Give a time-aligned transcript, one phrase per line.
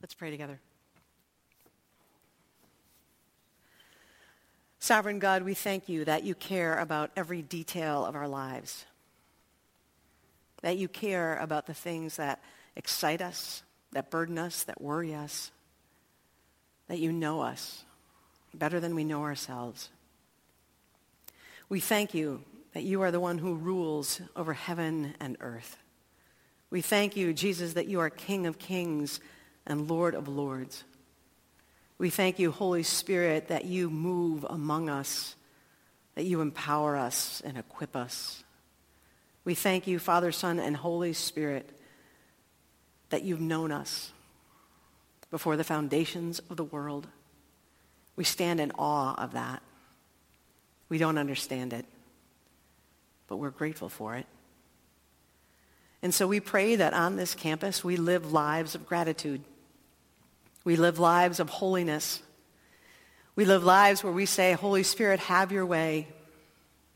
[0.00, 0.60] Let's pray together.
[4.78, 8.84] Sovereign God, we thank you that you care about every detail of our lives,
[10.62, 12.40] that you care about the things that
[12.76, 13.62] excite us,
[13.92, 15.50] that burden us, that worry us,
[16.88, 17.84] that you know us
[18.54, 19.88] better than we know ourselves.
[21.68, 22.44] We thank you
[22.74, 25.78] that you are the one who rules over heaven and earth.
[26.70, 29.20] We thank you, Jesus, that you are King of kings
[29.66, 30.84] and Lord of lords.
[31.98, 35.34] We thank you, Holy Spirit, that you move among us,
[36.14, 38.44] that you empower us and equip us.
[39.44, 41.70] We thank you, Father, Son, and Holy Spirit,
[43.10, 44.12] that you've known us
[45.30, 47.06] before the foundations of the world.
[48.14, 49.62] We stand in awe of that.
[50.88, 51.84] We don't understand it,
[53.26, 54.26] but we're grateful for it.
[56.02, 59.42] And so we pray that on this campus we live lives of gratitude.
[60.66, 62.20] We live lives of holiness.
[63.36, 66.08] We live lives where we say, Holy Spirit, have your way.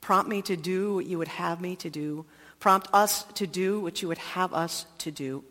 [0.01, 2.27] Prompt me to do what you would have me to do.
[2.59, 5.45] Prompt us to do what you would have us to do.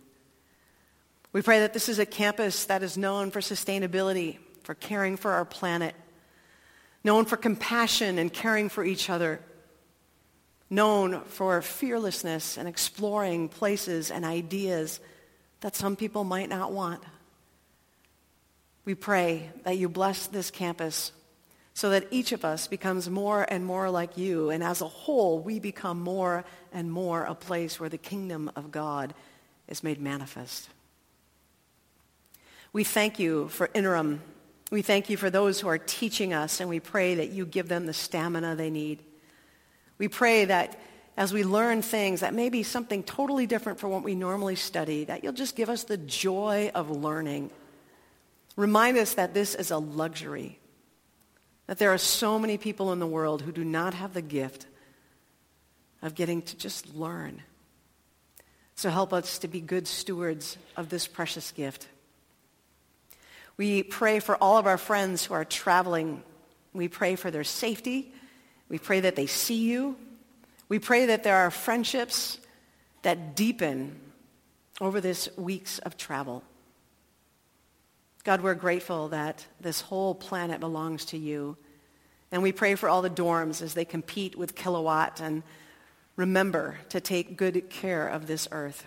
[1.31, 5.31] We pray that this is a campus that is known for sustainability, for caring for
[5.31, 5.95] our planet,
[7.05, 9.39] known for compassion and caring for each other,
[10.69, 14.99] known for fearlessness and exploring places and ideas
[15.61, 17.01] that some people might not want.
[18.85, 21.11] We pray that you bless this campus
[21.73, 25.39] so that each of us becomes more and more like you, and as a whole,
[25.39, 29.13] we become more and more a place where the kingdom of God
[29.67, 30.69] is made manifest.
[32.73, 34.21] We thank you for interim.
[34.71, 37.69] We thank you for those who are teaching us, and we pray that you give
[37.69, 39.01] them the stamina they need.
[39.97, 40.77] We pray that
[41.15, 45.05] as we learn things that may be something totally different from what we normally study,
[45.05, 47.51] that you'll just give us the joy of learning.
[48.59, 50.59] Remind us that this is a luxury,
[51.67, 54.65] that there are so many people in the world who do not have the gift
[56.01, 57.41] of getting to just learn.
[58.75, 61.87] So help us to be good stewards of this precious gift.
[63.55, 66.21] We pray for all of our friends who are traveling.
[66.73, 68.13] We pray for their safety.
[68.67, 69.95] We pray that they see you.
[70.67, 72.37] We pray that there are friendships
[73.03, 74.01] that deepen
[74.81, 76.43] over this weeks of travel.
[78.23, 81.57] God, we're grateful that this whole planet belongs to you.
[82.31, 85.41] And we pray for all the dorms as they compete with Kilowatt and
[86.15, 88.85] remember to take good care of this earth.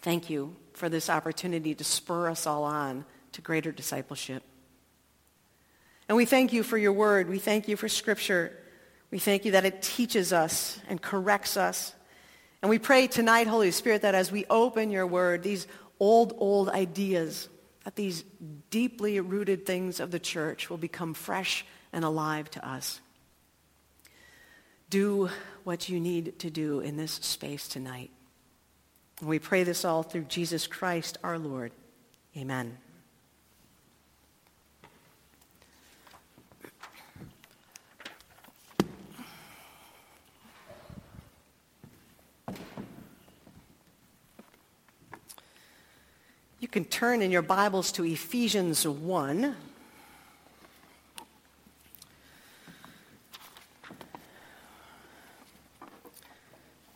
[0.00, 4.42] Thank you for this opportunity to spur us all on to greater discipleship.
[6.08, 7.28] And we thank you for your word.
[7.28, 8.56] We thank you for scripture.
[9.10, 11.94] We thank you that it teaches us and corrects us.
[12.62, 15.66] And we pray tonight, Holy Spirit, that as we open your word, these
[15.98, 17.48] old, old ideas,
[17.84, 18.24] that these
[18.70, 23.00] deeply rooted things of the church will become fresh and alive to us.
[24.90, 25.30] Do
[25.64, 28.10] what you need to do in this space tonight.
[29.20, 31.72] And we pray this all through Jesus Christ our Lord.
[32.36, 32.78] Amen.
[46.74, 49.54] Can turn in your Bibles to Ephesians 1.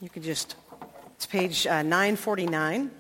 [0.01, 0.57] You can just,
[1.15, 2.91] it's page uh, 949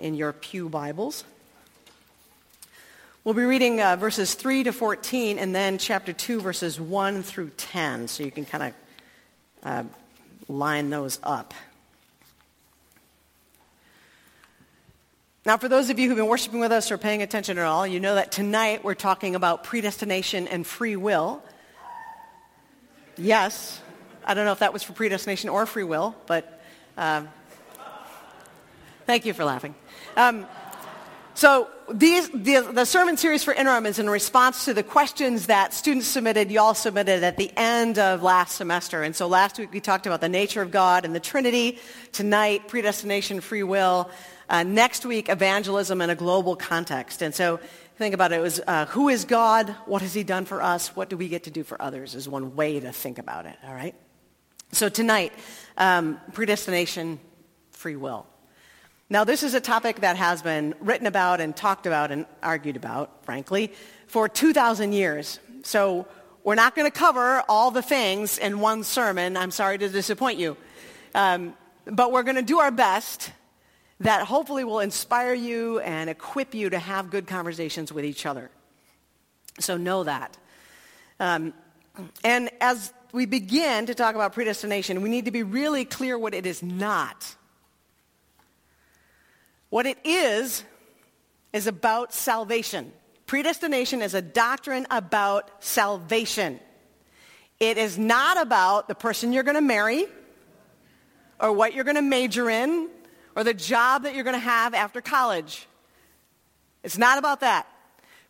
[0.00, 1.22] in your Pew Bibles.
[3.22, 7.50] We'll be reading uh, verses 3 to 14 and then chapter 2, verses 1 through
[7.50, 8.74] 10, so you can kind of
[9.62, 9.84] uh,
[10.48, 11.54] line those up.
[15.44, 17.84] Now, for those of you who've been worshiping with us or paying attention at all,
[17.84, 21.42] you know that tonight we're talking about predestination and free will.
[23.18, 23.80] Yes,
[24.24, 26.62] I don't know if that was for predestination or free will, but
[26.96, 27.28] um,
[29.04, 29.74] thank you for laughing.
[30.16, 30.46] Um,
[31.34, 35.72] so these, the, the, sermon series for interim is in response to the questions that
[35.72, 39.02] students submitted, y'all submitted at the end of last semester.
[39.02, 41.78] And so last week we talked about the nature of God and the Trinity.
[42.12, 44.10] Tonight, predestination, free will.
[44.48, 47.22] Uh, next week, evangelism in a global context.
[47.22, 47.58] And so
[47.96, 49.70] think about it, it was uh, who is God?
[49.86, 50.94] What has he done for us?
[50.94, 53.56] What do we get to do for others is one way to think about it,
[53.66, 53.94] all right?
[54.72, 55.32] So tonight,
[55.76, 57.20] um, predestination,
[57.70, 58.26] free will.
[59.12, 62.76] Now, this is a topic that has been written about and talked about and argued
[62.76, 63.70] about, frankly,
[64.06, 65.38] for 2,000 years.
[65.64, 66.06] So
[66.44, 69.36] we're not going to cover all the things in one sermon.
[69.36, 70.56] I'm sorry to disappoint you.
[71.14, 71.52] Um,
[71.84, 73.30] but we're going to do our best
[74.00, 78.50] that hopefully will inspire you and equip you to have good conversations with each other.
[79.60, 80.38] So know that.
[81.20, 81.52] Um,
[82.24, 86.32] and as we begin to talk about predestination, we need to be really clear what
[86.32, 87.36] it is not.
[89.72, 90.64] What it is,
[91.54, 92.92] is about salvation.
[93.26, 96.60] Predestination is a doctrine about salvation.
[97.58, 100.04] It is not about the person you're going to marry
[101.40, 102.90] or what you're going to major in
[103.34, 105.66] or the job that you're going to have after college.
[106.82, 107.66] It's not about that.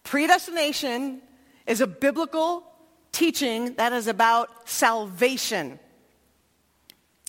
[0.05, 1.23] Predestination
[1.67, 2.63] is a biblical
[3.11, 5.81] teaching that is about salvation,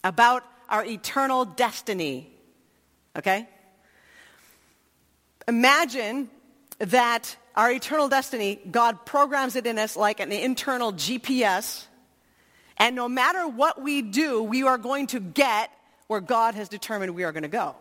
[0.04, 2.30] about our eternal destiny.
[3.18, 3.48] Okay?
[5.47, 6.29] Imagine
[6.79, 11.85] that our eternal destiny, God programs it in us like an internal GPS.
[12.77, 15.69] And no matter what we do, we are going to get
[16.07, 17.75] where God has determined we are going to go.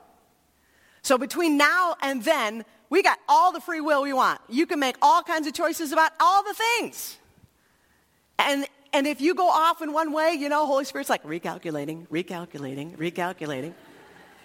[1.02, 4.40] So between now and then, we got all the free will we want.
[4.48, 7.18] You can make all kinds of choices about all the things.
[8.38, 12.06] And, and if you go off in one way, you know, Holy Spirit's like recalculating,
[12.08, 13.72] recalculating, recalculating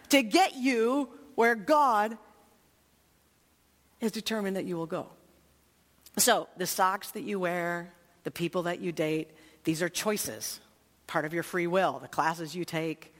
[0.10, 2.18] to get you where God
[4.02, 5.08] has determined that you will go.
[6.18, 9.30] So the socks that you wear, the people that you date,
[9.64, 10.60] these are choices,
[11.06, 13.14] part of your free will, the classes you take,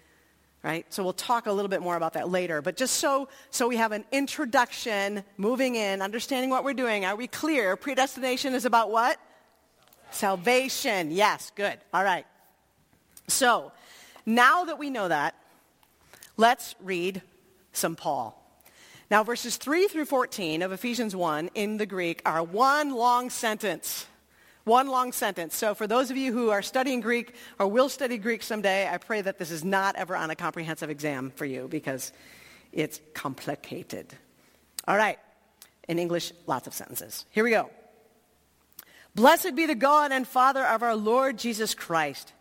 [0.64, 0.86] right?
[0.92, 2.62] So we'll talk a little bit more about that later.
[2.62, 7.16] But just so, so we have an introduction, moving in, understanding what we're doing, are
[7.16, 7.76] we clear?
[7.76, 9.20] Predestination is about what?
[10.12, 11.12] Salvation.
[11.12, 11.78] Yes, good.
[11.94, 12.26] All right.
[13.28, 13.72] So
[14.26, 15.36] now that we know that,
[16.36, 17.22] let's read
[17.74, 18.44] some Paul.
[19.10, 24.06] Now, verses 3 through 14 of Ephesians 1 in the Greek are one long sentence.
[24.66, 25.56] One long sentence.
[25.56, 28.98] So for those of you who are studying Greek or will study Greek someday, I
[28.98, 32.12] pray that this is not ever on a comprehensive exam for you because
[32.74, 34.14] it's complicated.
[34.86, 35.18] All right.
[35.88, 37.26] In English, lots of sentences.
[37.32, 37.70] Here we go.
[39.16, 42.34] Blessed be the God and Father of our Lord Jesus Christ,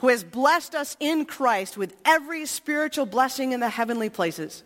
[0.00, 4.62] who has blessed us in Christ with every spiritual blessing in the heavenly places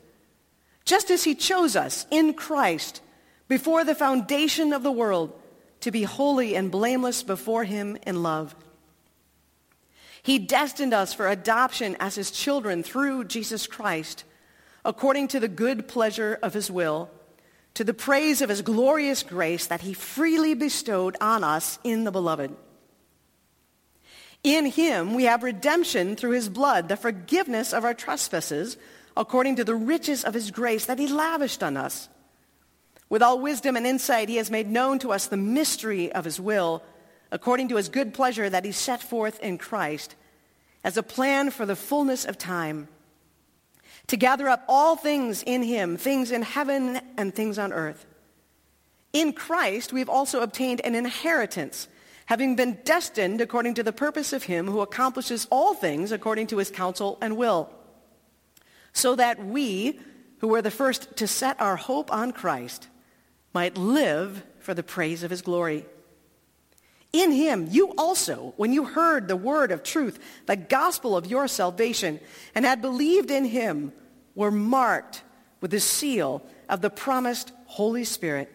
[0.84, 3.00] just as he chose us in Christ
[3.48, 5.32] before the foundation of the world
[5.80, 8.54] to be holy and blameless before him in love.
[10.22, 14.24] He destined us for adoption as his children through Jesus Christ,
[14.84, 17.10] according to the good pleasure of his will,
[17.74, 22.10] to the praise of his glorious grace that he freely bestowed on us in the
[22.10, 22.54] beloved.
[24.42, 28.76] In him we have redemption through his blood, the forgiveness of our trespasses,
[29.20, 32.08] according to the riches of his grace that he lavished on us.
[33.10, 36.40] With all wisdom and insight, he has made known to us the mystery of his
[36.40, 36.82] will,
[37.30, 40.14] according to his good pleasure that he set forth in Christ,
[40.82, 42.88] as a plan for the fullness of time,
[44.06, 48.06] to gather up all things in him, things in heaven and things on earth.
[49.12, 51.88] In Christ, we've also obtained an inheritance,
[52.24, 56.56] having been destined according to the purpose of him who accomplishes all things according to
[56.56, 57.68] his counsel and will
[58.92, 59.98] so that we,
[60.38, 62.88] who were the first to set our hope on Christ,
[63.52, 65.84] might live for the praise of his glory.
[67.12, 71.48] In him, you also, when you heard the word of truth, the gospel of your
[71.48, 72.20] salvation,
[72.54, 73.92] and had believed in him,
[74.34, 75.22] were marked
[75.60, 78.52] with the seal of the promised Holy Spirit.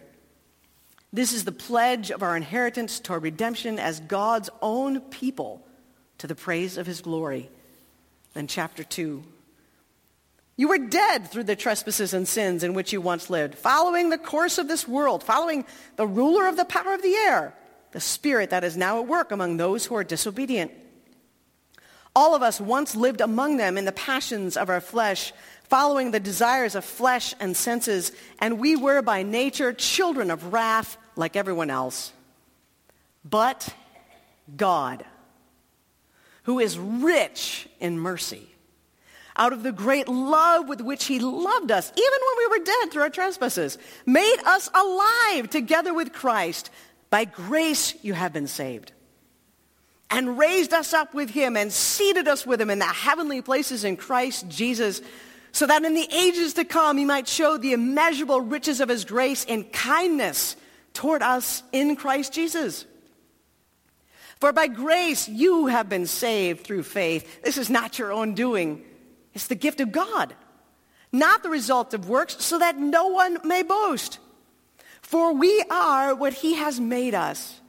[1.12, 5.66] This is the pledge of our inheritance toward redemption as God's own people
[6.18, 7.50] to the praise of his glory.
[8.32, 9.22] Then chapter 2.
[10.56, 14.18] You were dead through the trespasses and sins in which you once lived, following the
[14.18, 17.54] course of this world, following the ruler of the power of the air,
[17.92, 20.72] the spirit that is now at work among those who are disobedient.
[22.14, 25.34] All of us once lived among them in the passions of our flesh,
[25.64, 30.96] following the desires of flesh and senses, and we were by nature children of wrath
[31.16, 32.14] like everyone else.
[33.28, 33.68] But
[34.56, 35.04] God,
[36.44, 38.48] who is rich in mercy,
[39.36, 42.90] out of the great love with which he loved us, even when we were dead
[42.90, 46.70] through our trespasses, made us alive together with Christ.
[47.10, 48.92] By grace you have been saved.
[50.10, 53.84] And raised us up with him and seated us with him in the heavenly places
[53.84, 55.02] in Christ Jesus,
[55.52, 59.04] so that in the ages to come he might show the immeasurable riches of his
[59.04, 60.56] grace and kindness
[60.92, 62.86] toward us in Christ Jesus.
[64.40, 67.42] For by grace you have been saved through faith.
[67.42, 68.84] This is not your own doing.
[69.36, 70.34] It's the gift of God,
[71.12, 74.18] not the result of works, so that no one may boast.
[75.02, 77.60] For we are what he has made us,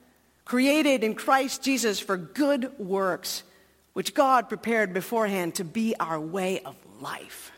[0.45, 3.43] created in Christ Jesus for good works,
[3.91, 7.51] which God prepared beforehand to be our way of life.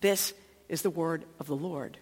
[0.00, 0.32] This
[0.70, 1.98] is the word of the Lord.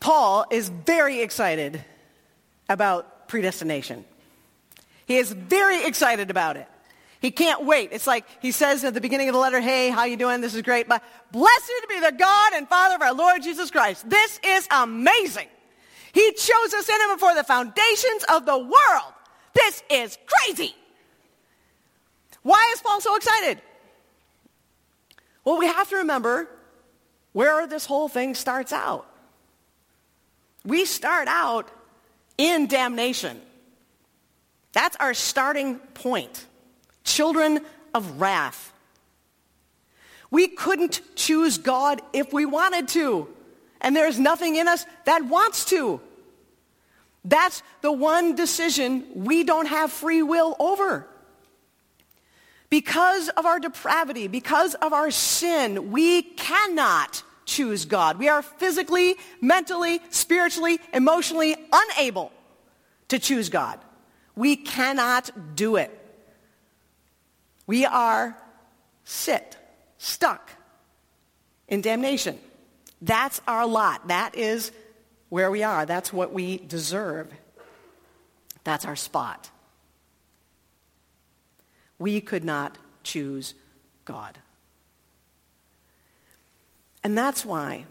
[0.00, 1.84] Paul is very excited
[2.66, 4.06] about predestination.
[5.04, 6.66] He is very excited about it.
[7.22, 7.90] He can't wait.
[7.92, 10.40] It's like he says at the beginning of the letter, hey, how you doing?
[10.40, 10.88] This is great.
[10.88, 14.10] But blessed be the God and Father of our Lord Jesus Christ.
[14.10, 15.46] This is amazing.
[16.12, 19.12] He chose us in him before the foundations of the world.
[19.54, 20.74] This is crazy.
[22.42, 23.62] Why is Paul so excited?
[25.44, 26.48] Well, we have to remember
[27.32, 29.06] where this whole thing starts out.
[30.64, 31.70] We start out
[32.36, 33.40] in damnation.
[34.72, 36.46] That's our starting point.
[37.04, 37.60] Children
[37.94, 38.72] of wrath.
[40.30, 43.28] We couldn't choose God if we wanted to.
[43.80, 46.00] And there's nothing in us that wants to.
[47.24, 51.06] That's the one decision we don't have free will over.
[52.70, 58.18] Because of our depravity, because of our sin, we cannot choose God.
[58.18, 62.32] We are physically, mentally, spiritually, emotionally unable
[63.08, 63.78] to choose God.
[64.34, 66.01] We cannot do it.
[67.66, 68.36] We are
[69.04, 69.56] sit,
[69.98, 70.50] stuck
[71.68, 72.38] in damnation.
[73.00, 74.08] That's our lot.
[74.08, 74.72] That is
[75.28, 75.86] where we are.
[75.86, 77.30] That's what we deserve.
[78.64, 79.50] That's our spot.
[81.98, 83.54] We could not choose
[84.04, 84.38] God.
[87.04, 87.86] And that's why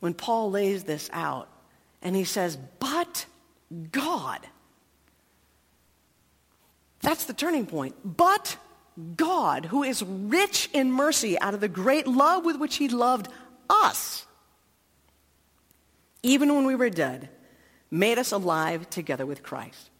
[0.00, 1.48] when Paul lays this out
[2.02, 3.26] and he says, but
[3.92, 4.40] God,
[7.00, 7.94] that's the turning point.
[8.04, 8.56] But
[9.16, 13.28] God, who is rich in mercy out of the great love with which he loved
[13.70, 14.26] us,
[16.22, 17.28] even when we were dead,
[17.90, 19.90] made us alive together with Christ.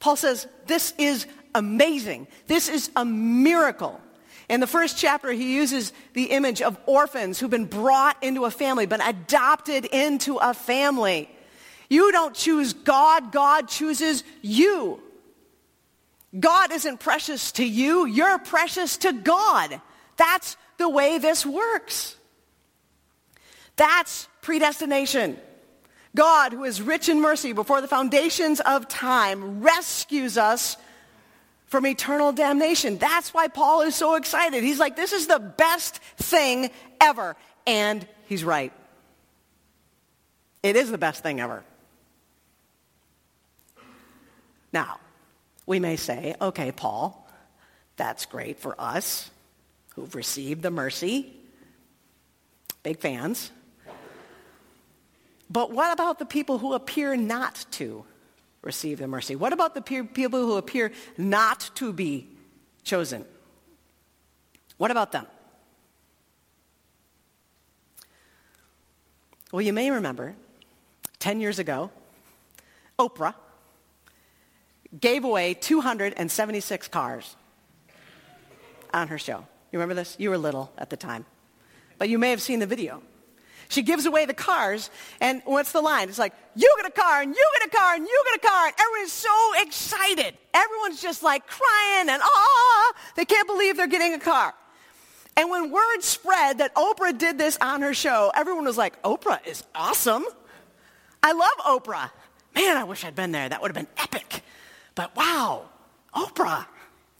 [0.00, 2.26] Paul says, this is amazing.
[2.46, 4.00] This is a miracle.
[4.48, 8.50] In the first chapter, he uses the image of orphans who've been brought into a
[8.50, 11.30] family, been adopted into a family.
[11.88, 15.00] You don't choose God, God chooses you.
[16.38, 19.80] God isn't precious to you, you're precious to God.
[20.16, 22.16] That's the way this works.
[23.76, 25.38] That's predestination.
[26.14, 30.76] God, who is rich in mercy before the foundations of time, rescues us
[31.66, 32.98] from eternal damnation.
[32.98, 34.62] That's why Paul is so excited.
[34.62, 36.70] He's like, this is the best thing
[37.00, 37.34] ever.
[37.66, 38.72] And he's right.
[40.62, 41.64] It is the best thing ever.
[44.70, 45.00] Now,
[45.72, 47.26] we may say, okay, Paul,
[47.96, 49.30] that's great for us
[49.94, 51.32] who've received the mercy.
[52.82, 53.50] Big fans.
[55.48, 58.04] But what about the people who appear not to?
[58.60, 59.34] receive the mercy?
[59.34, 62.28] What about the people who appear not to be
[62.84, 63.24] chosen?
[64.76, 65.26] What about them?
[69.50, 70.36] Well, you may remember
[71.18, 71.90] 10 years ago,
[72.98, 73.34] Oprah
[74.98, 77.36] gave away 276 cars
[78.92, 79.46] on her show.
[79.70, 80.16] You remember this?
[80.18, 81.24] You were little at the time.
[81.98, 83.02] But you may have seen the video.
[83.68, 86.10] She gives away the cars, and what's the line?
[86.10, 88.46] It's like, you get a car, and you get a car, and you get a
[88.46, 90.36] car, and everyone's so excited.
[90.52, 94.52] Everyone's just like crying and ah, they can't believe they're getting a car.
[95.36, 99.44] And when word spread that Oprah did this on her show, everyone was like, Oprah
[99.46, 100.24] is awesome.
[101.22, 102.10] I love Oprah.
[102.54, 103.48] Man, I wish I'd been there.
[103.48, 104.41] That would have been epic.
[104.94, 105.64] But wow,
[106.14, 106.66] Oprah,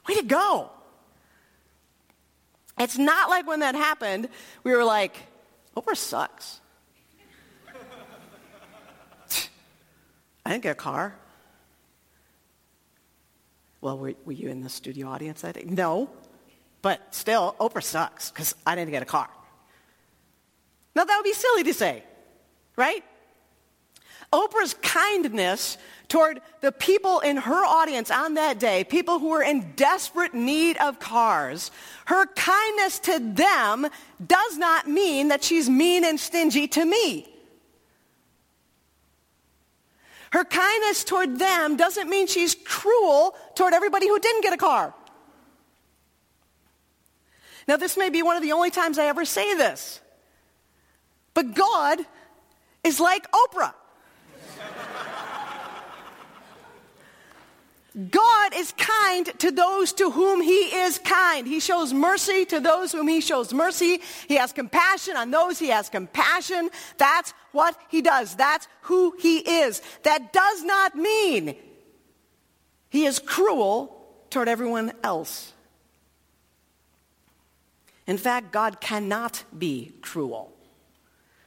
[0.08, 0.70] way to go.
[2.78, 4.28] It's not like when that happened,
[4.64, 5.16] we were like,
[5.76, 6.60] Oprah sucks.
[10.44, 11.14] I didn't get a car.
[13.80, 15.64] Well, were, were, you in the studio audience that day?
[15.66, 16.08] No.
[16.82, 19.28] But still, Oprah sucks because I didn't get a car.
[20.94, 22.04] Now, that would be silly to say,
[22.76, 23.04] right?
[24.32, 25.76] Oprah's kindness
[26.08, 30.76] toward the people in her audience on that day, people who were in desperate need
[30.78, 31.70] of cars,
[32.06, 33.86] her kindness to them
[34.24, 37.28] does not mean that she's mean and stingy to me.
[40.32, 44.94] Her kindness toward them doesn't mean she's cruel toward everybody who didn't get a car.
[47.68, 50.00] Now, this may be one of the only times I ever say this,
[51.34, 52.00] but God
[52.82, 53.74] is like Oprah.
[58.10, 61.46] God is kind to those to whom he is kind.
[61.46, 64.00] He shows mercy to those whom he shows mercy.
[64.28, 66.70] He has compassion on those he has compassion.
[66.96, 68.34] That's what he does.
[68.34, 69.82] That's who he is.
[70.04, 71.54] That does not mean
[72.88, 75.52] he is cruel toward everyone else.
[78.06, 80.52] In fact, God cannot be cruel.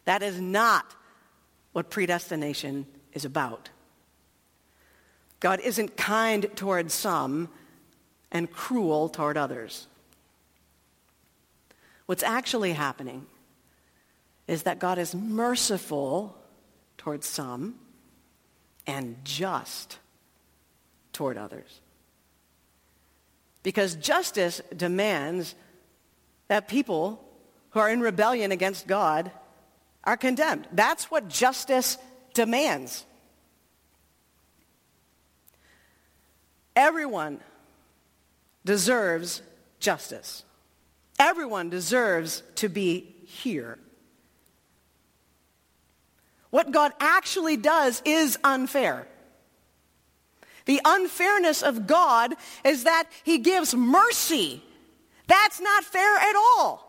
[0.06, 0.96] That is not
[1.74, 3.70] what predestination is about.
[5.40, 7.50] God isn't kind toward some
[8.32, 9.88] and cruel toward others.
[12.06, 13.26] What's actually happening
[14.48, 16.36] is that God is merciful
[16.98, 17.76] toward some
[18.86, 20.00] and just
[21.14, 21.80] toward others.
[23.64, 25.56] Because justice demands
[26.48, 27.24] that people
[27.72, 29.32] who are in rebellion against God
[30.04, 30.68] are condemned.
[30.72, 31.98] That's what justice
[32.36, 33.06] demands.
[36.76, 37.40] Everyone
[38.66, 39.42] deserves
[39.80, 40.44] justice.
[41.18, 43.80] Everyone deserves to be here.
[46.50, 49.08] What God actually does is unfair.
[50.66, 54.64] The unfairness of God is that he gives mercy.
[55.28, 56.82] That's not fair at all.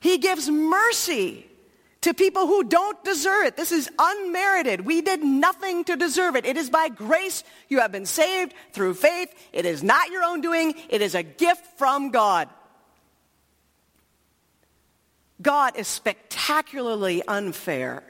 [0.00, 1.45] He gives mercy
[2.06, 3.56] to people who don't deserve it.
[3.56, 4.82] This is unmerited.
[4.82, 6.46] We did nothing to deserve it.
[6.46, 9.28] It is by grace you have been saved through faith.
[9.52, 10.74] It is not your own doing.
[10.88, 12.48] It is a gift from God.
[15.42, 18.04] God is spectacularly unfair.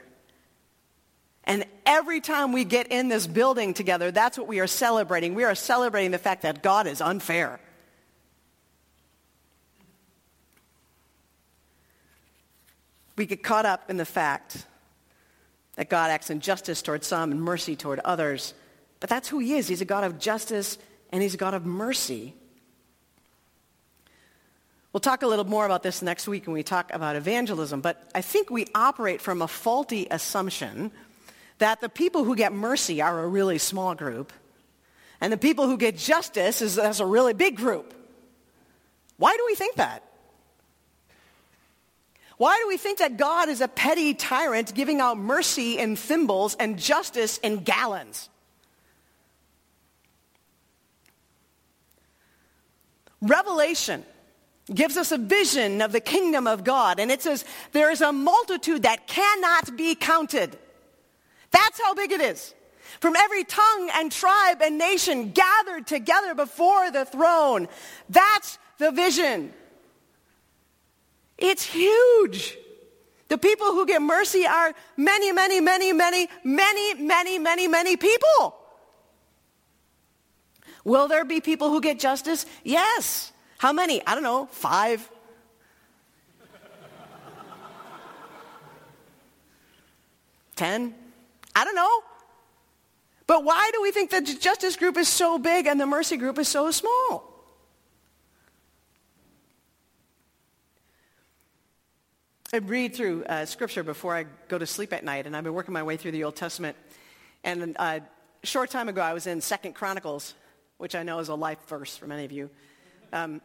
[1.43, 5.33] And every time we get in this building together, that's what we are celebrating.
[5.33, 7.59] We are celebrating the fact that God is unfair.
[13.17, 14.65] We get caught up in the fact
[15.75, 18.53] that God acts in justice toward some and mercy toward others.
[18.99, 19.67] But that's who he is.
[19.67, 20.77] He's a God of justice
[21.11, 22.33] and he's a God of mercy.
[24.93, 28.09] We'll talk a little more about this next week when we talk about evangelism, but
[28.15, 30.91] I think we operate from a faulty assumption
[31.59, 34.33] that the people who get mercy are a really small group,
[35.21, 37.93] and the people who get justice is, is a really big group.
[39.17, 40.06] Why do we think that?
[42.37, 46.55] Why do we think that God is a petty tyrant giving out mercy in thimbles
[46.59, 48.29] and justice in gallons?
[53.21, 54.05] Revelation
[54.71, 58.11] gives us a vision of the kingdom of God, and it says, There is a
[58.11, 60.57] multitude that cannot be counted.
[61.49, 62.53] That's how big it is.
[62.99, 67.67] From every tongue and tribe and nation gathered together before the throne.
[68.09, 69.53] That's the vision.
[71.37, 72.57] It's huge.
[73.29, 78.55] The people who get mercy are many, many, many, many, many, many, many, many people.
[80.83, 82.45] Will there be people who get justice?
[82.63, 83.33] Yes.
[83.57, 84.05] How many?
[84.07, 85.09] I don't know, five.
[90.55, 90.95] Ten?
[91.55, 92.01] I don't know.
[93.27, 96.39] But why do we think the justice group is so big and the mercy group
[96.39, 97.36] is so small?
[102.53, 105.53] I read through uh, scripture before I go to sleep at night, and I've been
[105.53, 106.77] working my way through the Old Testament.
[107.43, 107.99] And uh,
[108.41, 110.33] a short time ago, I was in Second Chronicles,
[110.77, 112.49] which I know is a life verse for many of you.
[113.11, 113.41] Um,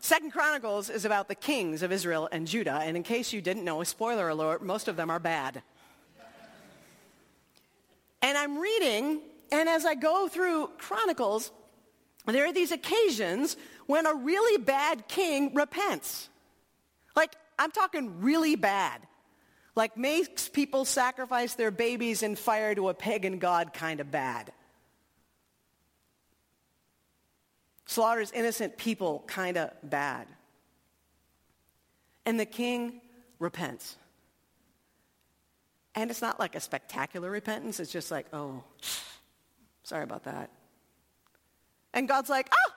[0.00, 3.62] Second Chronicles is about the kings of Israel and Judah, and in case you didn't
[3.62, 5.60] know, a spoiler alert, most of them are bad.
[8.22, 9.20] And I'm reading,
[9.52, 11.50] and as I go through Chronicles,
[12.24, 16.30] there are these occasions when a really bad king repents.
[17.60, 19.02] I'm talking really bad.
[19.76, 24.50] Like makes people sacrifice their babies in fire to a pagan god kind of bad.
[27.84, 30.26] Slaughters innocent people kind of bad.
[32.24, 33.02] And the king
[33.38, 33.96] repents.
[35.94, 37.78] And it's not like a spectacular repentance.
[37.78, 38.64] It's just like, oh,
[39.82, 40.50] sorry about that.
[41.92, 42.72] And God's like, oh,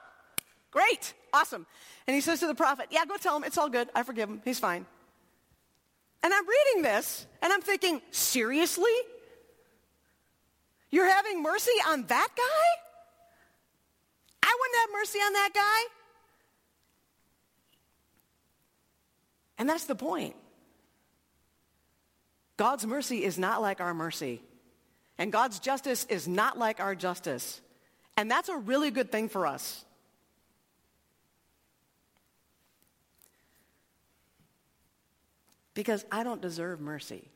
[0.74, 1.64] great, awesome.
[2.06, 3.88] And he says to the prophet, Yeah, go tell him it's all good.
[3.94, 4.42] I forgive him.
[4.44, 4.84] He's fine.
[6.22, 8.92] And I'm reading this and I'm thinking, Seriously?
[10.90, 12.82] You're having mercy on that guy?
[14.42, 15.94] I wouldn't have mercy on that guy.
[19.58, 20.36] And that's the point.
[22.56, 24.42] God's mercy is not like our mercy.
[25.18, 27.60] And God's justice is not like our justice.
[28.16, 29.84] And that's a really good thing for us.
[35.74, 37.28] Because I don't deserve mercy.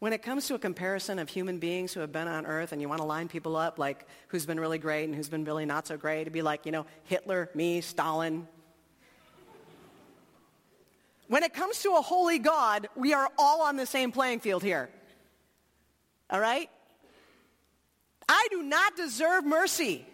[0.00, 2.82] When it comes to a comparison of human beings who have been on earth and
[2.82, 5.64] you want to line people up like who's been really great and who's been really
[5.64, 8.46] not so great, it'd be like, you know, Hitler, me, Stalin.
[11.28, 14.62] When it comes to a holy God, we are all on the same playing field
[14.62, 14.90] here.
[16.28, 16.68] All right?
[18.28, 20.06] I do not deserve mercy.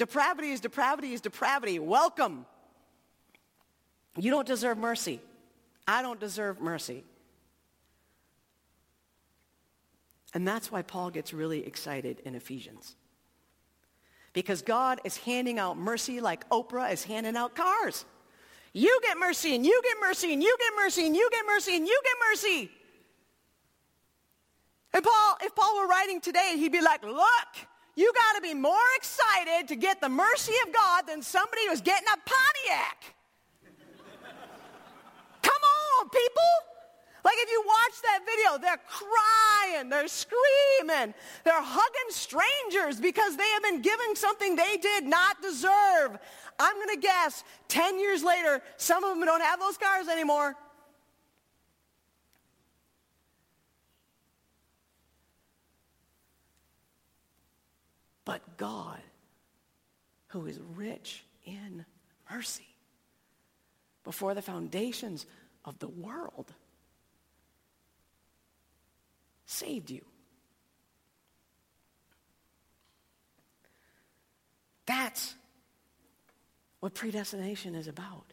[0.00, 1.78] Depravity is depravity is depravity.
[1.78, 2.46] Welcome.
[4.16, 5.20] You don't deserve mercy.
[5.86, 7.04] I don't deserve mercy.
[10.32, 12.96] And that's why Paul gets really excited in Ephesians.
[14.32, 18.06] Because God is handing out mercy like Oprah is handing out cars.
[18.72, 21.76] You get mercy and you get mercy and you get mercy and you get mercy
[21.76, 22.70] and you get mercy.
[24.94, 27.68] And Paul, if Paul were writing today, he'd be like, look,
[28.00, 31.82] you got to be more excited to get the mercy of God than somebody who's
[31.82, 33.14] getting a Pontiac.
[35.42, 35.62] Come
[35.98, 36.52] on, people.
[37.22, 41.12] Like if you watch that video, they're crying, they're screaming,
[41.44, 46.18] they're hugging strangers because they have been given something they did not deserve.
[46.58, 50.56] I'm going to guess 10 years later, some of them don't have those cars anymore.
[58.30, 59.00] But God,
[60.28, 61.84] who is rich in
[62.30, 62.76] mercy,
[64.04, 65.26] before the foundations
[65.64, 66.54] of the world,
[69.46, 70.04] saved you.
[74.86, 75.34] That's
[76.78, 78.26] what predestination is about.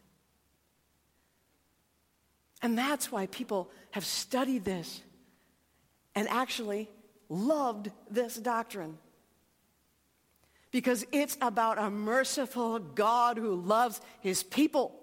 [2.62, 5.02] And that's why people have studied this
[6.14, 6.88] and actually
[7.28, 8.96] loved this doctrine.
[10.70, 14.94] Because it's about a merciful God who loves his people.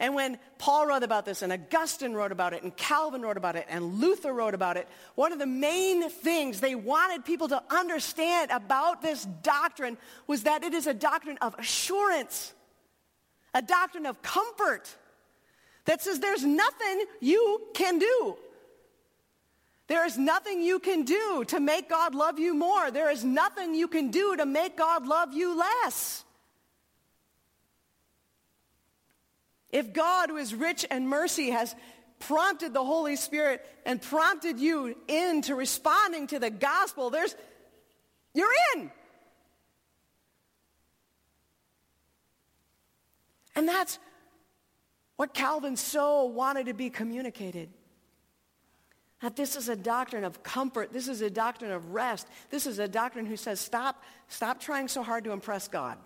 [0.00, 3.56] And when Paul wrote about this, and Augustine wrote about it, and Calvin wrote about
[3.56, 7.62] it, and Luther wrote about it, one of the main things they wanted people to
[7.70, 12.52] understand about this doctrine was that it is a doctrine of assurance,
[13.54, 14.94] a doctrine of comfort
[15.84, 18.36] that says there's nothing you can do.
[19.86, 22.90] There is nothing you can do to make God love you more.
[22.90, 26.24] There is nothing you can do to make God love you less.
[29.70, 31.74] If God, who is rich in mercy, has
[32.20, 37.34] prompted the Holy Spirit and prompted you into responding to the gospel, there's,
[38.32, 38.90] you're in.
[43.56, 43.98] And that's
[45.16, 47.68] what Calvin so wanted to be communicated.
[49.20, 50.92] That this is a doctrine of comfort.
[50.92, 52.26] This is a doctrine of rest.
[52.50, 55.98] This is a doctrine who says, stop, stop trying so hard to impress God.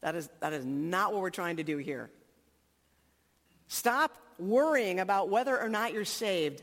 [0.00, 2.10] That is, that is not what we're trying to do here.
[3.68, 6.62] Stop worrying about whether or not you're saved.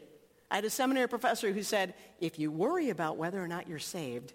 [0.52, 3.80] I had a seminary professor who said, if you worry about whether or not you're
[3.80, 4.34] saved,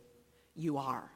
[0.55, 1.11] you are.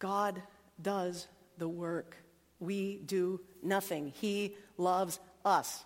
[0.00, 0.42] God
[0.82, 2.16] does the work.
[2.64, 4.12] We do nothing.
[4.20, 5.84] He loves us.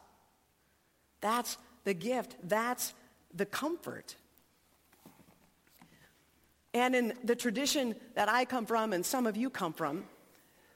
[1.20, 2.36] That's the gift.
[2.42, 2.92] That's
[3.34, 4.14] the comfort.
[6.74, 10.04] And in the tradition that I come from and some of you come from,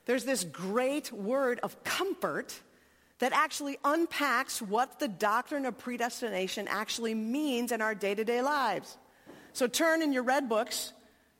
[0.07, 2.59] there's this great word of comfort
[3.21, 8.97] that actually unpacks what the doctrine of predestination actually means in our day-to-day lives.
[9.53, 10.93] So turn in your red books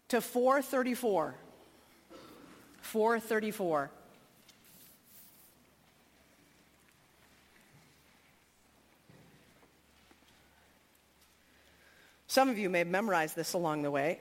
[0.09, 1.35] to 434.
[2.83, 3.91] 434.
[12.33, 14.19] Some of you may have memorized this along the way.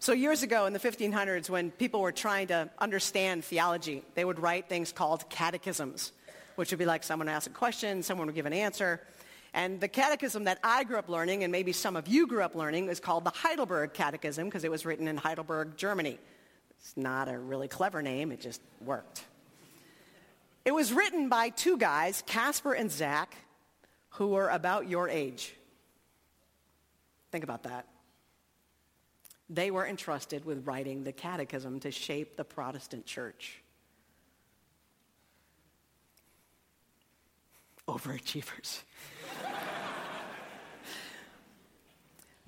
[0.00, 4.40] So years ago in the 1500s when people were trying to understand theology, they would
[4.40, 6.10] write things called catechisms,
[6.56, 9.00] which would be like someone ask a question, someone would give an answer.
[9.54, 12.56] And the catechism that I grew up learning, and maybe some of you grew up
[12.56, 16.18] learning, is called the Heidelberg Catechism because it was written in Heidelberg, Germany.
[16.80, 19.26] It's not a really clever name, it just worked.
[20.64, 23.34] It was written by two guys, Casper and Zach,
[24.10, 25.54] who were about your age.
[27.30, 27.86] Think about that
[29.50, 33.60] they were entrusted with writing the catechism to shape the Protestant church.
[37.88, 38.82] Overachievers.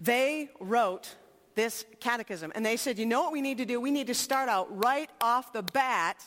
[0.00, 1.16] they wrote
[1.56, 3.80] this catechism and they said, you know what we need to do?
[3.80, 6.24] We need to start out right off the bat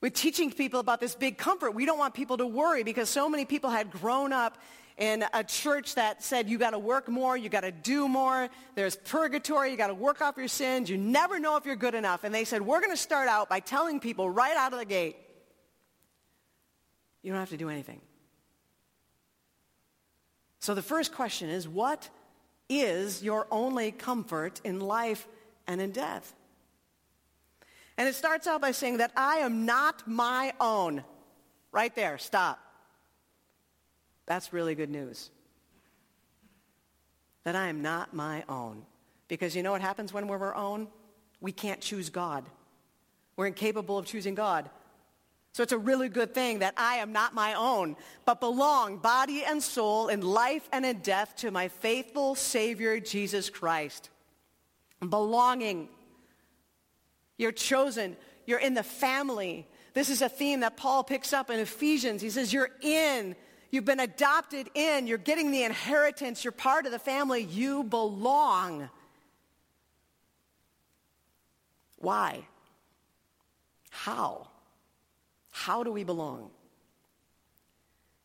[0.00, 1.72] with teaching people about this big comfort.
[1.72, 4.58] We don't want people to worry because so many people had grown up
[4.96, 8.48] in a church that said you got to work more, you got to do more,
[8.74, 11.94] there's purgatory, you got to work off your sins, you never know if you're good
[11.94, 12.24] enough.
[12.24, 14.84] And they said, we're going to start out by telling people right out of the
[14.84, 15.16] gate,
[17.22, 18.00] you don't have to do anything.
[20.58, 22.08] So the first question is, what
[22.68, 25.28] is your only comfort in life
[25.66, 26.34] and in death?
[27.98, 31.02] And it starts out by saying that I am not my own.
[31.72, 32.60] Right there, stop.
[34.24, 35.30] That's really good news.
[37.42, 38.84] That I am not my own.
[39.26, 40.86] Because you know what happens when we're our own?
[41.40, 42.44] We can't choose God.
[43.36, 44.70] We're incapable of choosing God.
[45.52, 49.42] So it's a really good thing that I am not my own, but belong body
[49.44, 54.10] and soul in life and in death to my faithful Savior, Jesus Christ.
[55.00, 55.88] Belonging.
[57.38, 58.16] You're chosen.
[58.46, 59.66] You're in the family.
[59.94, 62.20] This is a theme that Paul picks up in Ephesians.
[62.20, 63.34] He says, You're in.
[63.70, 65.06] You've been adopted in.
[65.06, 66.44] You're getting the inheritance.
[66.44, 67.42] You're part of the family.
[67.42, 68.90] You belong.
[71.96, 72.42] Why?
[73.90, 74.48] How?
[75.50, 76.50] How do we belong?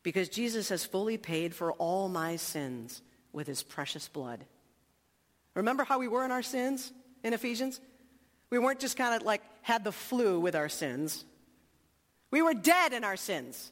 [0.03, 4.45] Because Jesus has fully paid for all my sins with his precious blood.
[5.55, 6.91] Remember how we were in our sins
[7.23, 7.79] in Ephesians?
[8.53, 11.25] We weren't just kind of like had the flu with our sins.
[12.29, 13.71] We were dead in our sins.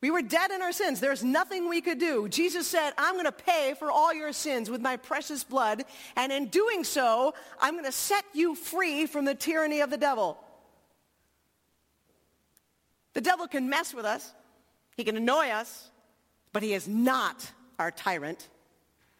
[0.00, 1.00] We were dead in our sins.
[1.00, 2.26] There's nothing we could do.
[2.26, 5.84] Jesus said, I'm going to pay for all your sins with my precious blood,
[6.16, 9.98] and in doing so, I'm going to set you free from the tyranny of the
[9.98, 10.38] devil.
[13.12, 14.32] The devil can mess with us,
[14.96, 15.90] he can annoy us,
[16.54, 18.48] but he is not our tyrant.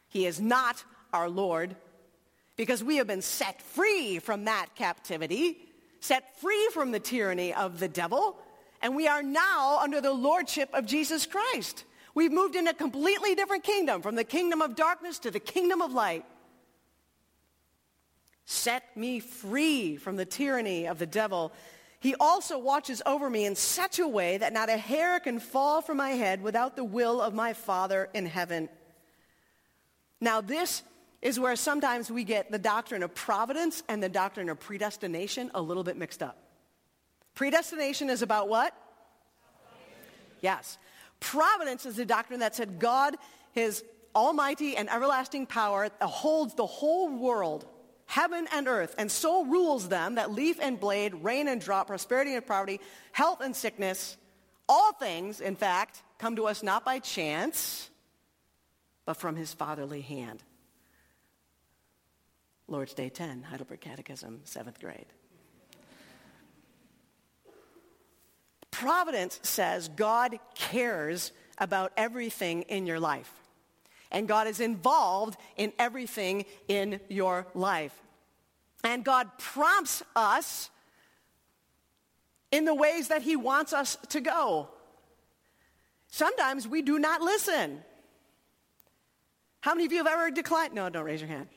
[0.09, 1.77] He is not our Lord
[2.57, 5.59] because we have been set free from that captivity,
[6.01, 8.37] set free from the tyranny of the devil,
[8.83, 11.85] and we are now under the lordship of Jesus Christ.
[12.15, 15.83] We've moved in a completely different kingdom, from the kingdom of darkness to the kingdom
[15.83, 16.25] of light.
[18.45, 21.53] Set me free from the tyranny of the devil
[22.05, 25.81] he also watches over me in such a way that not a hair can fall
[25.81, 28.69] from my head without the will of my Father in heaven.
[30.21, 30.83] Now, this
[31.25, 35.61] is where sometimes we get the doctrine of providence and the doctrine of predestination a
[35.61, 36.39] little bit mixed up.
[37.35, 38.77] Predestination is about what?
[40.43, 40.79] Yes.
[41.21, 43.17] Providence is the doctrine that said God,
[43.53, 43.83] his
[44.15, 47.67] almighty and everlasting power, holds the whole world
[48.07, 52.35] heaven and earth, and so rules them that leaf and blade, rain and drop, prosperity
[52.35, 52.79] and poverty,
[53.13, 54.19] health and sickness,
[54.69, 57.89] all things, in fact, come to us not by chance,
[59.07, 60.43] but from his fatherly hand.
[62.69, 65.07] Lord's Day 10, Heidelberg Catechism, seventh grade.
[68.71, 73.33] Providence says God cares about everything in your life
[74.15, 78.01] and God is involved in everything in your life.
[78.85, 80.71] And God prompts us
[82.53, 84.69] in the ways that he wants us to go.
[86.07, 87.83] Sometimes we do not listen.
[89.61, 90.75] How many of you have ever declined?
[90.75, 91.49] No, don't raise your hand.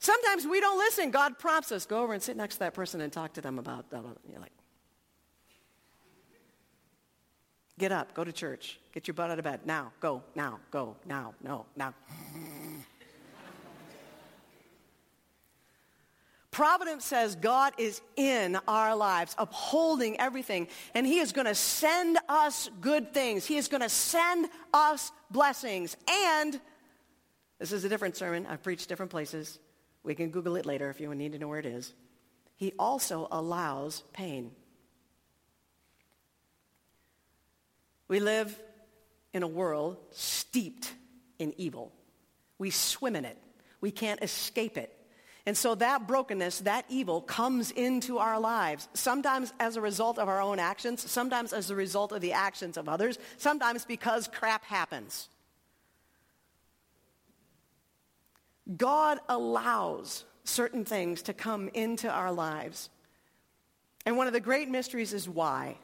[0.00, 1.10] Sometimes we don't listen.
[1.10, 1.86] God prompts us.
[1.86, 3.84] Go over and sit next to that person and talk to them about.
[3.92, 4.52] You're like,
[7.80, 9.60] Get up, go to church, get your butt out of bed.
[9.64, 11.94] Now, go, now, go, now, no, now.
[16.50, 22.18] Providence says God is in our lives, upholding everything, and He is going to send
[22.28, 23.46] us good things.
[23.46, 25.96] He is going to send us blessings.
[26.06, 26.60] And
[27.58, 28.44] this is a different sermon.
[28.46, 29.58] I've preached different places.
[30.02, 31.92] We can Google it later if you need to know where it is.
[32.56, 34.52] He also allows pain.
[38.08, 38.58] We live
[39.32, 40.92] in a world steeped
[41.38, 41.92] in evil.
[42.58, 43.38] We swim in it.
[43.80, 44.96] We can't escape it.
[45.46, 50.28] And so that brokenness, that evil comes into our lives, sometimes as a result of
[50.28, 54.64] our own actions, sometimes as a result of the actions of others, sometimes because crap
[54.64, 55.28] happens.
[58.76, 62.90] God allows certain things to come into our lives.
[64.06, 65.76] And one of the great mysteries is why.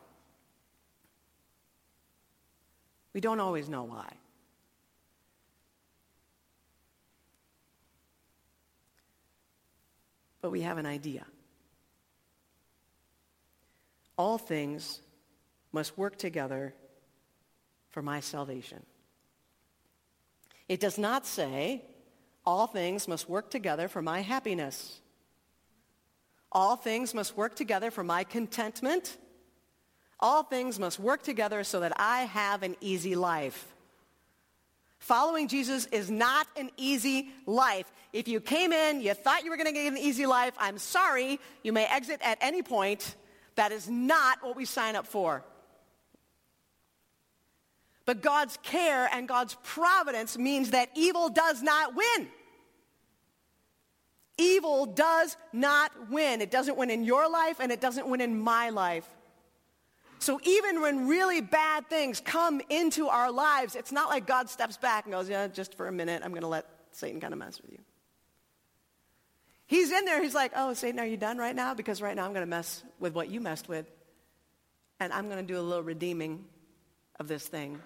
[3.13, 4.13] We don't always know why.
[10.41, 11.27] But we have an idea.
[14.17, 15.01] All things
[15.73, 16.75] must work together
[17.91, 18.85] for my salvation.
[20.69, 21.83] It does not say,
[22.47, 25.01] all things must work together for my happiness.
[26.53, 29.17] All things must work together for my contentment
[30.19, 33.75] all things must work together so that I have an easy life.
[34.99, 37.91] Following Jesus is not an easy life.
[38.13, 40.79] If you came in, you thought you were going to get an easy life, I'm
[40.79, 43.15] sorry, you may exit at any point.
[43.57, 45.45] That is not what we sign up for.
[48.07, 52.29] But God's care and God's providence means that evil does not win.
[54.39, 56.41] Evil does not win.
[56.41, 59.09] It doesn't win in your life and it doesn't win in my life.
[60.19, 64.77] So even when really bad things come into our lives, it's not like God steps
[64.77, 67.39] back and goes, yeah, just for a minute, I'm going to let Satan kind of
[67.39, 67.79] mess with you.
[69.67, 70.23] He's in there.
[70.23, 71.75] He's like, oh, Satan, are you done right now?
[71.75, 73.91] Because right now I'm going to mess with what you messed with.
[75.01, 76.45] And I'm going to do a little redeeming
[77.19, 77.81] of this thing.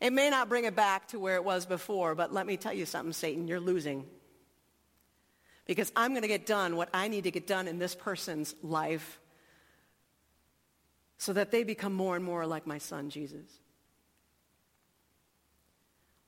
[0.00, 2.72] It may not bring it back to where it was before, but let me tell
[2.72, 4.06] you something, Satan, you're losing.
[5.66, 8.54] Because I'm going to get done what I need to get done in this person's
[8.62, 9.20] life
[11.18, 13.46] so that they become more and more like my son, Jesus.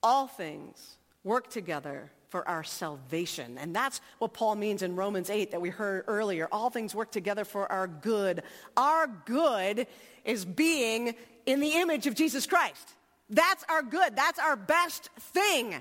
[0.03, 3.59] All things work together for our salvation.
[3.59, 6.49] And that's what Paul means in Romans 8 that we heard earlier.
[6.53, 8.43] All things work together for our good.
[8.77, 9.87] Our good
[10.25, 11.15] is being
[11.47, 12.95] in the image of Jesus Christ.
[13.31, 14.17] That's our good.
[14.17, 15.81] That's our best thing.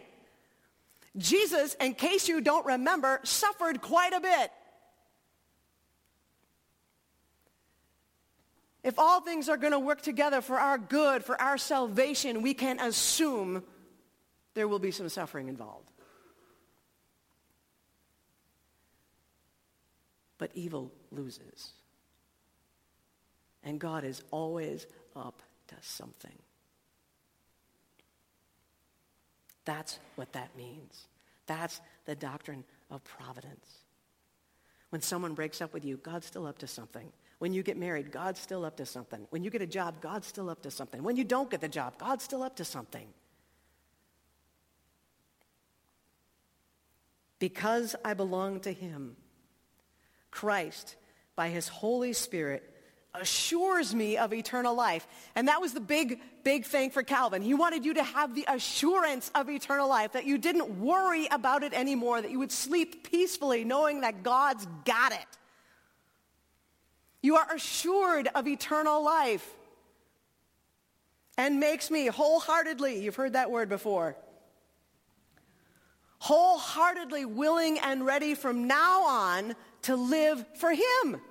[1.17, 4.52] Jesus, in case you don't remember, suffered quite a bit.
[8.84, 12.54] If all things are going to work together for our good, for our salvation, we
[12.54, 13.63] can assume
[14.56, 15.89] there will be some suffering involved.
[20.38, 21.71] But evil loses.
[23.63, 26.38] And God is always up to something.
[29.65, 31.08] That's what that means.
[31.45, 33.67] That's the doctrine of providence.
[34.89, 37.12] When someone breaks up with you, God's still up to something.
[37.39, 39.26] When you get married, God's still up to something.
[39.30, 41.04] When you get a job, God's still up to something.
[41.04, 43.08] When you don't get the job, God's still up to something.
[47.39, 49.17] Because I belong to him,
[50.32, 50.95] Christ,
[51.36, 52.72] by his Holy Spirit,
[53.13, 55.08] assures me of eternal life.
[55.36, 57.41] And that was the big, big thing for Calvin.
[57.41, 61.63] He wanted you to have the assurance of eternal life, that you didn't worry about
[61.63, 65.38] it anymore, that you would sleep peacefully knowing that God's got it.
[67.21, 69.47] You are assured of eternal life
[71.38, 74.15] and makes me wholeheartedly, you've heard that word before,
[76.19, 81.21] wholeheartedly willing and ready from now on to live for him.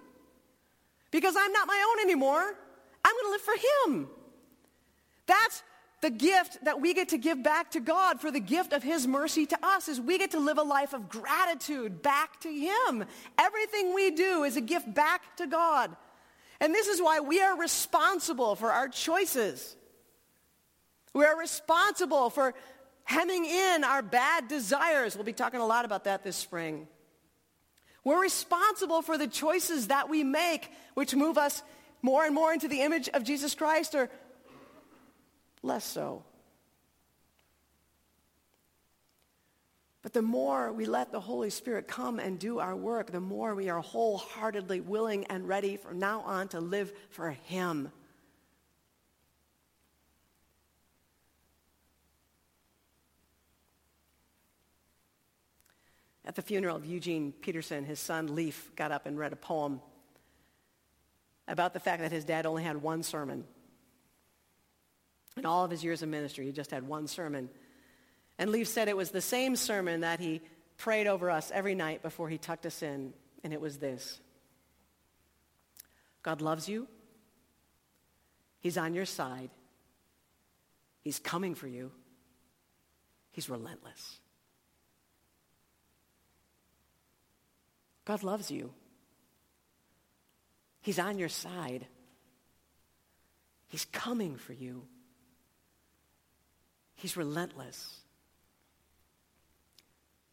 [1.13, 2.43] Because I'm not my own anymore.
[3.05, 3.55] I'm going to live for
[3.89, 4.09] him.
[5.27, 5.63] That's
[6.01, 9.07] the gift that we get to give back to God for the gift of his
[9.07, 13.05] mercy to us is we get to live a life of gratitude back to him.
[13.39, 15.95] Everything we do is a gift back to God.
[16.61, 19.77] And this is why we are responsible for our choices.
[21.15, 22.55] We are responsible for
[23.05, 25.15] hemming in our bad desires.
[25.15, 26.89] We'll be talking a lot about that this spring.
[28.05, 31.63] We're responsible for the choices that we make, which move us
[32.03, 34.11] more and more into the image of Jesus Christ or
[35.63, 36.25] less so.
[40.03, 43.55] But the more we let the Holy Spirit come and do our work, the more
[43.55, 47.93] we are wholeheartedly willing and ready from now on to live for Him.
[56.25, 59.81] At the funeral of Eugene Peterson, his son Leif got up and read a poem
[61.49, 63.45] about the fact that his dad only had one sermon.
[65.37, 67.49] In all of his years of ministry, he just had one sermon.
[68.39, 70.41] And Leif said it was the same sermon that he
[70.77, 74.21] prayed over us every night before he tucked us in, and it was this.
[76.23, 76.87] God loves you,
[78.61, 79.51] He's on your side,
[81.01, 81.91] He's coming for you,
[83.33, 84.19] He's relentless.
[88.05, 88.73] God loves you.
[90.81, 91.87] He's on your side.
[93.69, 94.83] He's coming for you.
[96.95, 98.01] He's relentless.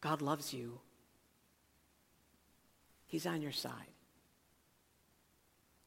[0.00, 0.80] God loves you.
[3.06, 3.72] He's on your side.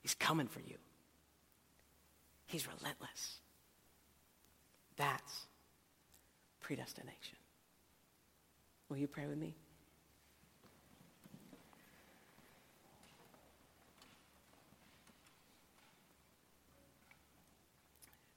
[0.02, 0.76] He's coming for you.
[2.46, 3.38] He's relentless.
[4.98, 5.48] That's
[6.60, 7.38] predestination.
[8.90, 9.56] Will you pray with me?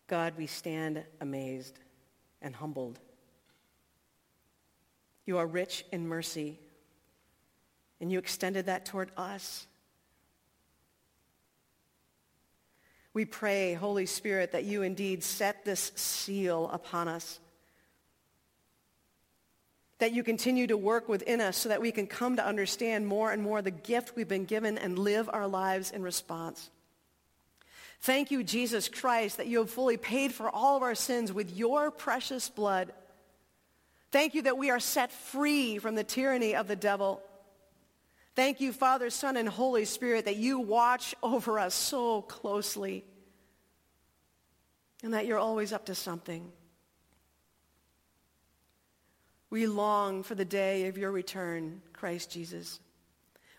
[0.07, 1.78] God, we stand amazed
[2.40, 2.98] and humbled.
[5.24, 6.59] You are rich in mercy,
[8.00, 9.66] and you extended that toward us.
[13.12, 17.40] We pray, Holy Spirit, that you indeed set this seal upon us.
[19.98, 23.32] That you continue to work within us so that we can come to understand more
[23.32, 26.70] and more the gift we've been given and live our lives in response.
[28.01, 31.57] Thank you, Jesus Christ, that you have fully paid for all of our sins with
[31.57, 32.92] your precious blood.
[34.12, 37.22] Thank you that we are set free from the tyranny of the devil.
[38.34, 43.05] Thank you, Father, Son, and Holy Spirit, that you watch over us so closely
[45.03, 46.51] and that you're always up to something.
[49.49, 52.80] We long for the day of your return, Christ Jesus.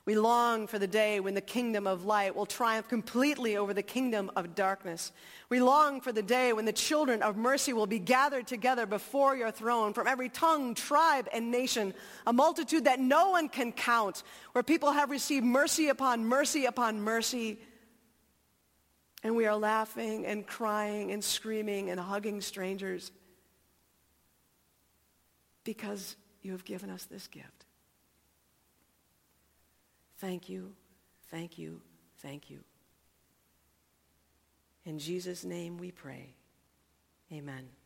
[0.08, 3.84] We long for the day when the kingdom of light will triumph completely over the
[3.84, 5.12] kingdom of darkness.
[5.49, 9.36] We long for the day when the children of mercy will be gathered together before
[9.36, 11.93] your throne from every tongue, tribe, and nation,
[12.26, 17.01] a multitude that no one can count, where people have received mercy upon mercy upon
[17.01, 17.60] mercy.
[19.24, 23.12] And we are laughing and crying and screaming and hugging strangers
[25.66, 27.57] because you have given us this gift.
[30.18, 30.74] Thank you,
[31.30, 31.82] thank you,
[32.20, 32.63] thank you.
[34.86, 36.34] In Jesus' name we pray.
[37.32, 37.76] Amen.